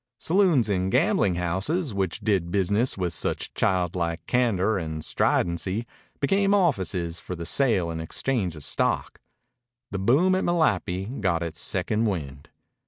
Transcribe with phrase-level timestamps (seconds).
[0.19, 5.85] Saloons and gambling houses, which did business with such childlike candor and stridency,
[6.19, 9.19] became offices for the sale and exchange of stock.
[9.91, 12.49] The boom at Malapi got its second wind.